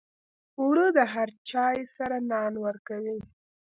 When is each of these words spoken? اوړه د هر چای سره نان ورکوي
اوړه 0.59 0.87
د 0.97 0.99
هر 1.13 1.29
چای 1.49 1.77
سره 1.95 2.15
نان 2.31 2.53
ورکوي 2.65 3.19